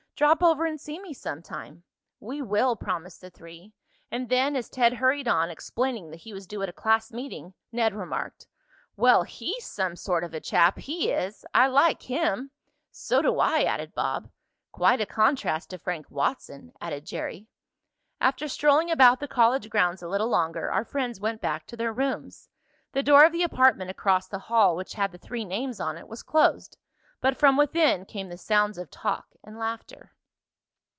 [0.21, 1.81] Drop over and see me some time."
[2.19, 3.73] "We will," promised the three,
[4.11, 7.55] and then, as Ted hurried on, explaining that he was due at a class meeting,
[7.71, 8.45] Ned remarked:
[8.95, 11.43] "Well, he's some sort of a chap, he is!
[11.55, 12.51] I like him!"
[12.91, 14.29] "So do I!" added Bob.
[14.71, 17.47] "Quite a contrast to Frank Watson," added Jerry.
[18.19, 21.91] After strolling about the college grounds a little longer our friends went back to their
[21.91, 22.47] rooms.
[22.91, 26.07] The door of the apartment across the hall, which had the three names on it,
[26.07, 26.77] was closed,
[27.21, 30.11] but from within came the sounds of talk and laughter.